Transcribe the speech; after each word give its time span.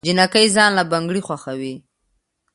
جينکۍ 0.07 0.45
ځان 0.55 0.71
له 0.77 0.83
بنګړي 0.91 1.21
خوښوي 1.27 1.75